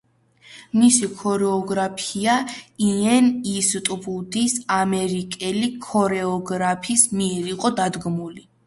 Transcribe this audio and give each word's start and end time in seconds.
მისი 0.77 1.09
ქორეოგრაფია 1.19 2.39
იენ 2.87 3.29
ისტვუდის, 3.53 4.59
ამერიკელი 4.79 5.71
ქორეოგრაფის 5.89 7.09
მიერ 7.21 7.57
იყო 7.59 7.75
დადგმული. 7.83 8.49